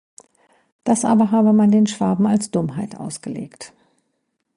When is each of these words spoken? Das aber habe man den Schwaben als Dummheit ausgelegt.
Das 0.83 1.05
aber 1.05 1.29
habe 1.29 1.53
man 1.53 1.69
den 1.69 1.85
Schwaben 1.85 2.25
als 2.25 2.49
Dummheit 2.49 2.95
ausgelegt. 2.99 3.71